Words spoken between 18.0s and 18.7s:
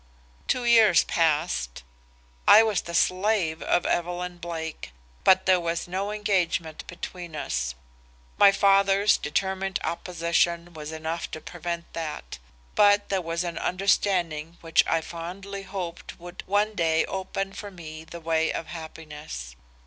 the way of